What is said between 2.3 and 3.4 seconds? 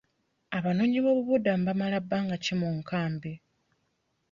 ki mu nkambi?